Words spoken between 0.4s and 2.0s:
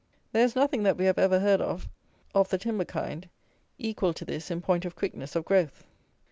is nothing that we have ever heard of,